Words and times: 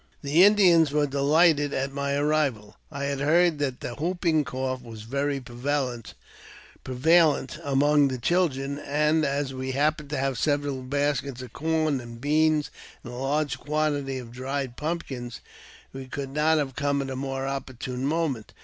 The 0.23 0.43
Indians 0.43 0.89
were 0.91 1.05
delighted 1.05 1.75
at 1.75 1.91
my 1.93 2.15
arrival. 2.15 2.75
I 2.91 3.03
had 3.03 3.19
heard 3.19 3.59
that 3.59 3.81
the 3.81 3.93
whooping 3.93 4.45
cough 4.45 4.81
was 4.81 5.03
very 5.03 5.39
prevalent 5.39 6.15
among 7.63 8.07
the 8.07 8.17
chil 8.17 8.47
dren, 8.49 8.79
and, 8.79 9.23
as 9.23 9.53
we 9.53 9.73
happened 9.73 10.09
to 10.09 10.17
have 10.17 10.39
several 10.39 10.81
bushels 10.81 11.43
of 11.43 11.53
corn,, 11.53 12.01
and 12.01 12.19
beans, 12.19 12.71
and 13.03 13.13
a 13.13 13.15
large 13.15 13.59
quantity 13.59 14.17
of 14.17 14.31
dried 14.31 14.75
pumpkins, 14.75 15.39
we 15.93 16.07
could 16.07 16.31
not 16.31 16.57
have 16.57 16.75
come 16.75 17.03
at 17.03 17.11
a 17.11 17.15
more 17.15 17.45
opportune 17.45 18.03
moment. 18.03 18.53